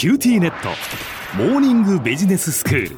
[0.00, 0.70] QTnet。
[1.36, 2.96] モーニングビジネススクール。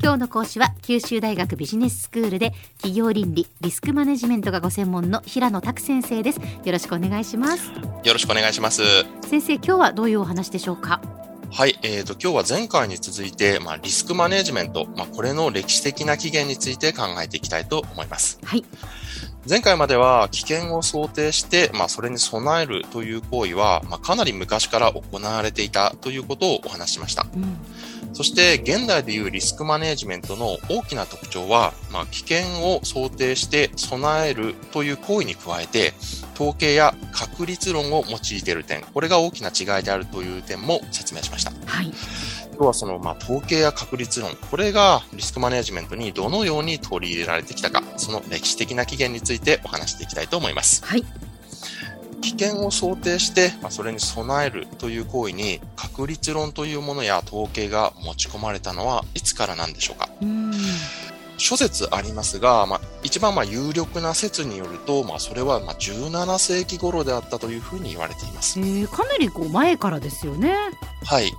[0.00, 6.38] 今日の講師は九州大学ビジネススクールで企業倫理リスクマネジメントがご専門の平野琢先生です。
[6.38, 7.72] よろしくお願いします。
[8.04, 8.82] よろしくお願いします。
[9.22, 11.00] 先生今日はどういうお話でしょうか？
[11.50, 18.38] はい、えーと、今日は前回に続いて、まあ、リスクマネジメント、まあ、これの歴史的な起源について考えていきたいと思います。
[18.44, 18.64] はい。
[19.48, 27.26] 前回までは危険を想定して、まあ、それに備えるという行為は、まあ、かなり昔から行われていたということをお話しました。
[27.34, 27.56] うん
[28.12, 35.92] そして現代でいうリスクマネジメントの大きな特徴は、まあ、危険を想定して備えるという行為に加えて、
[36.34, 41.52] 統計や確率論を用いている点、これが大きな違いであるという点も説明しました。
[41.66, 41.92] はい。
[42.60, 50.84] 要はその、まあ、統計や確率論、これがリスクマネジメントにどのように取り入れられてきたか、その歴史的な起源についてお話していきたいと思います。
[50.84, 51.04] はい。
[52.20, 60.08] 危険を想定して、まあ、それに備えるという行為に確率論というものや統計が持ち込まれたのはいつからなんでしょうか？
[61.38, 68.58] う諸説ありますが、まあ、一番まあ有力な説によると、まあ、それはまあ17世紀頃であったというふうに言われています。
[68.58, 70.54] えー、かなりこう前からですよね。
[71.04, 71.32] はい。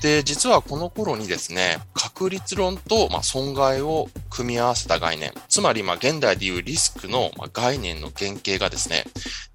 [0.00, 9.04] で、実はこの頃にですね、確率論とまあ損害を組み合わせた概念、つまりまあ現代でいうリスクのまあ概念の原型がですね、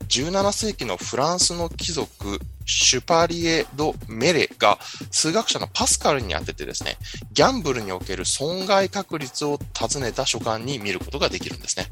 [0.08, 4.78] 17世紀のフランスの貴族、シュパリエ・ド・メレが
[5.10, 6.98] 数学者のパスカルに当ててですね、
[7.32, 11.88] ギャンブルにおける損害確率を尋ねた書簡に見ることができるんですね。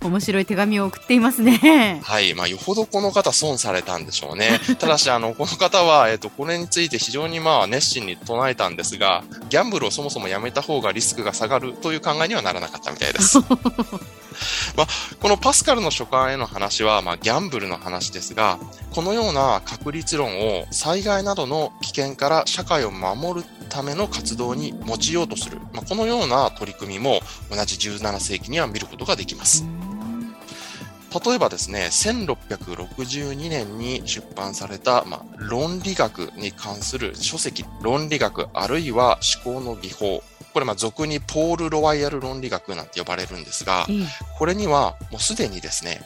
[0.00, 2.00] 面白い手紙を送っていますね。
[2.02, 2.34] はい。
[2.34, 4.60] まあ、よほどこの方損されたんでしょうね。
[4.78, 13.38] ただし、あの、この方は、えっ、と、これについて非常にまあ、熱心に唱えたんですが、ギャンブルをそもそもやめた方がリスクが下がるという考えにはならなかったみたいです。
[14.76, 14.86] まあ、
[15.20, 18.58] このパスカルの書簡への話は、まあ、ギャンブルの話ですが、
[18.90, 29.64] このような確率論を災害などの危険から社会を守るための活動に用いようとする、まあ、このような取り組みも同じ17世紀には見ることができます。
[31.24, 40.22] 例えばですね、1662年に出版された、まあ、論理学に関する書籍、論理学あるいは思考の技法、
[40.58, 43.86] これ、まあ、俗にポール・ロワイヤル論理学なんて呼ばれるんですが、
[44.36, 46.00] これにはもうすでにですね、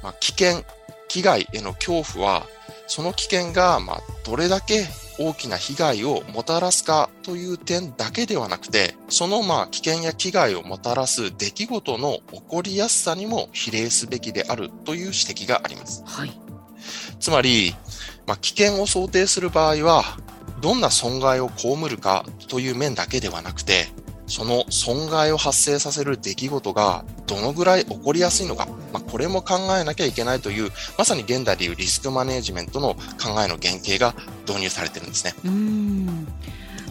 [0.00, 0.62] まあ、危険、
[1.08, 2.46] 危害への恐怖は、
[2.86, 4.86] その危険が、まあ、どれだけ
[5.18, 16.04] 大きな被害をもたらすかという点だけではなくて、そのまあ危険や危害をもたらす出来事の起こりやすさにも比例すべきであるという指摘があります。
[16.06, 16.40] はい、
[17.18, 17.74] つまり、
[18.24, 20.04] まあ、危険を想定する場合は、
[20.66, 23.86] どんな損害を被るかという面だけではなくて、
[24.26, 35.34] その損害を発生させる出来事がどのぐらい起こりやすいのか、まあ、これも考えなきゃいけないという、まさに現代でいうリスクマネジメントの考えの原型が導入されてるんですね。
[35.44, 36.26] うん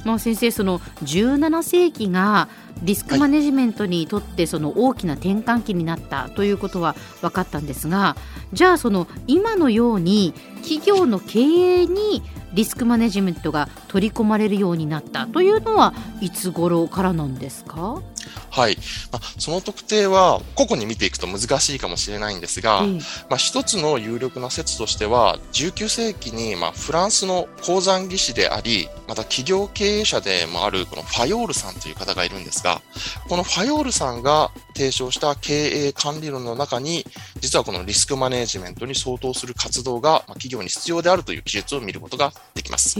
[0.05, 2.47] まあ、先生、その17世紀が
[2.81, 8.17] リスクマネジメントにとってその大きな転換期になったということは分かったんですが
[8.51, 12.21] じゃあその今のように企業の経営に
[12.55, 18.01] リスクマネジメントが取り込まれるようになったというのはいつ頃からなんですか？
[18.49, 18.77] はい。
[19.11, 32.81] まあ、その特定は個々に見ていくと難しいかもしれないんですが、うん、まあ、一つの有力な説としては、19世紀に、まあ、フランスの鉱山技師であり、また企業経営者でもあるこのファヨールさんという方がいるんですが、
[33.29, 37.05] このファヨールさんが提唱した経営管理論の中に、
[37.39, 42.99] 実はこのリスクマネジメントに相当する活動が企業に必要であるという記述を見ることができます。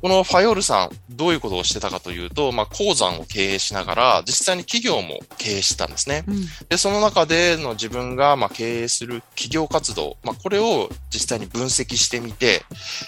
[0.00, 6.24] このファヨールさん、どういうことをしてたかというと、まあ、鉱山を経営しながら、実際に企業も経営してたんですね。
[6.26, 12.62] うん、で、その中での自分が、まあ、経営する企業活動、まあ、これを実際に分析してみて、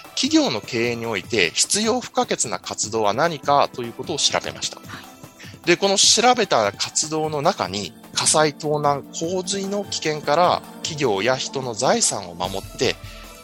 [0.09, 4.79] 企業の経営において必要不可欠な活動は何かということを調べました。
[5.65, 12.95] で、この調べた活動の中に、火災盗難、洪水の危険から企業や人の財産を守って、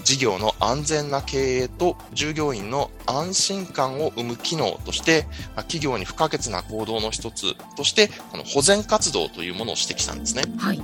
[0.10, 5.28] 事業の安全な経営と従業員の安心感を生む機能として、
[5.58, 10.42] 企業に不可欠な行動の一つとして、この保全活動というものを指摘したんですね。
[10.58, 10.82] はい。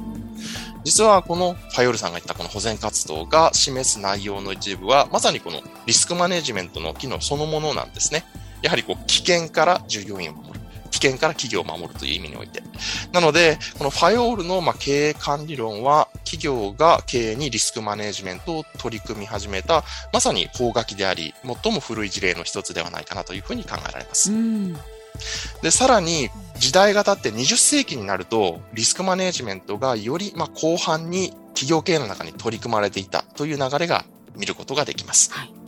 [0.84, 8.26] 実はこのファイオルさんが言ったこの保全活動が示す内容の一部は、まさにこのリスクマネジメントの機能そのものなんですね。
[8.62, 10.55] やはりこう危険から従業員を。
[10.96, 12.64] 危険から企業を守るという意味において。
[13.12, 19.84] なので、このファイオールのま経営管理論は、企業が経営にリスクマネジメントを取り組み始めた、
[20.14, 24.32] まさに法書きであり、最も古い事例の一つではないかなというふうに考えられます。
[25.62, 34.06] で、さらに、時代が経って20世紀になると、リスクマネジメントがより、ま広範に企業経営の中に取り組まれていたという流れが
[34.38, 35.34] 見ることができます。
[35.34, 35.65] はい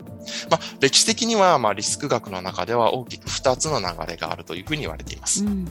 [0.50, 5.44] まあ、歴史的には、まあ、リスク学の中では大きく2つの流れがあるというふうに言われています。
[5.45, 5.68] うん、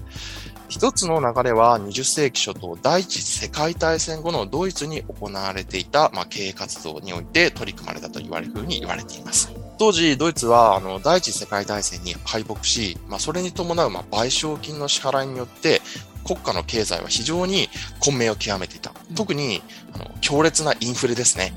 [0.68, 9.52] 一つの流れは20世紀初頭第一次世界大戦後のドイツに行われていた、まあ、経営活動において取り組まれたと言われるふうに言われています。
[9.78, 15.82] 当時、ドイツはあの第一次世界大戦に敗北し、まあ、それに伴う、まあ、賠償金の支払いによって
[16.26, 17.68] 国家の経済は非常に
[18.00, 18.92] 混迷を極めていた。
[19.14, 19.62] 特に
[19.94, 21.52] あの強烈なインフレですね。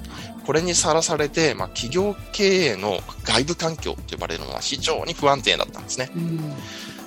[0.49, 6.09] これにさらされて、まあ、企業経営の外部環境と呼ばれるのは非常に不安定だったんですね。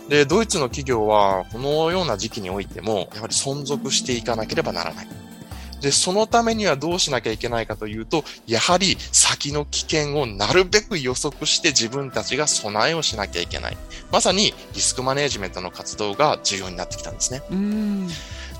[0.09, 5.09] で、ドイツの企業はこのような時期においても、やはり存続していかなければならない。
[5.81, 13.77] で、そのためにはどうしなきゃいけないかというと、やはり先の危険をなるべく予測して自分たちが備えをしなきゃいけない。
[14.13, 17.43] まさにリスクマネジメントの活動が重要になってきたんですね。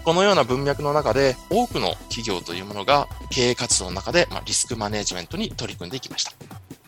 [0.05, 6.33] このような文脈の中で多くの企業というものが経営活動の中で、リスクマネジメントに取り組んでいきました。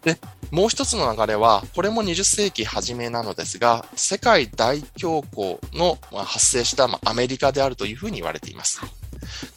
[0.02, 0.18] で、
[0.50, 8.80] もう一つの流れは、これも20世紀初めなのですが、世界大恐慌の発生したアメリカであるというふうに言われています。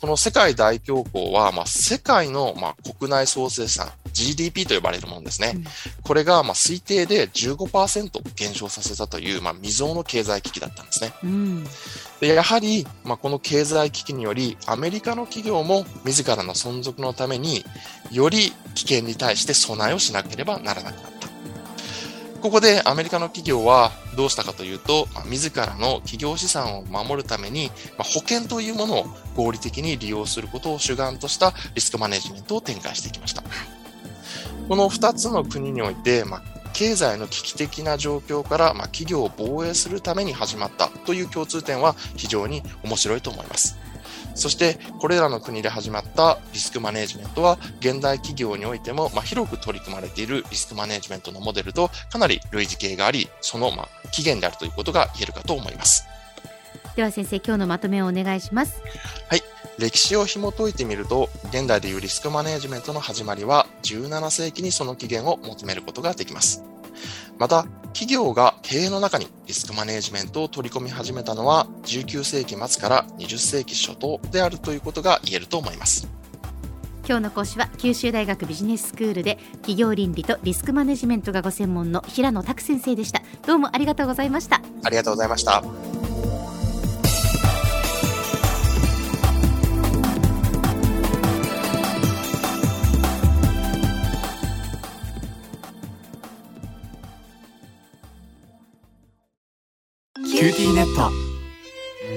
[0.02, 5.54] この世界大恐慌は、まあ、世界の、まあ、国内総生産、GDP と呼ばれるものですね。
[5.56, 5.66] うん、
[6.04, 11.14] これが、まあ、推定で15%減少させたという、まあ、未曾有の経済危機だったんですね。
[11.24, 11.64] うん、
[12.20, 17.64] でやはり、まあ、この経済危機により、アメリカの企業も自らの存続のために、
[18.12, 21.17] より危険に対して備えをしなければならなくなった。
[22.48, 29.06] ここでアメリカの企業はどうしたかというと、まあ、自らの企業資産を守るために、ま、保険というものを
[29.36, 33.44] 合理的に利用することを主眼としたリスクマネジメントを展開していきました。
[34.70, 36.42] この2つの国において、ま、
[36.72, 43.76] 経済の危機的な状況から、ま、企業を防衛するために始まったという共通点は非常に面白いと思います。
[44.38, 56.06] そして、これらの国で始まったリスクマネジメントは、現代企業においても、まあ、広く取り組まれているリスクマネジメントのモデルとかなり類似形があり、その、まあ、起源であるということが言えるかと思います。
[56.96, 58.82] では先生、今日のまとめをお願いします。
[59.30, 59.42] はい。
[59.80, 66.64] 歴史を紐解いてみると、現代でいうリスクマネジメントの始まりは、17世紀にその起源を求めることができます。
[67.38, 76.06] また、企業が経営の中にリスクマネジメントを取り込み始めたのは19世紀末から20世紀初頭であるということが言えると思います。
[77.08, 83.22] 今日の講師は九州大学ビジネススクールで企業倫理とリスクマネジメントがご専門の平野拓先生でした。
[83.46, 84.62] どうもありがとうございました。
[84.84, 85.64] ありがとうございました。